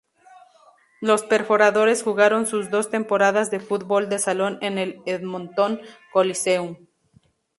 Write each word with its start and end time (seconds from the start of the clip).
Los 0.99 1.21
perforadores 1.21 2.01
jugaron 2.01 2.47
sus 2.47 2.71
dos 2.71 2.89
temporadas 2.89 3.51
de 3.51 3.59
fútbol 3.59 4.09
de 4.09 4.17
salón 4.17 4.57
en 4.63 4.79
el 4.79 4.99
Edmonton 5.05 5.79
Coliseum. 6.11 6.87